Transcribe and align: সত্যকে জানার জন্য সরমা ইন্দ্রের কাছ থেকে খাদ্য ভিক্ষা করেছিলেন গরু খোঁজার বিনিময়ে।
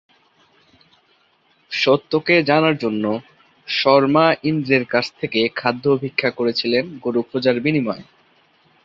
সত্যকে 1.71 2.35
জানার 2.43 2.75
জন্য 2.77 3.03
সরমা 3.67 4.25
ইন্দ্রের 4.43 4.83
কাছ 4.85 5.05
থেকে 5.19 5.39
খাদ্য 5.55 5.85
ভিক্ষা 6.01 6.29
করেছিলেন 6.29 6.83
গরু 6.99 7.21
খোঁজার 7.21 7.57
বিনিময়ে। 7.59 8.03